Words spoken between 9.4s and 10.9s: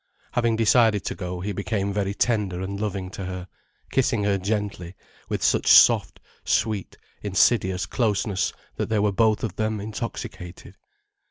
of them intoxicated.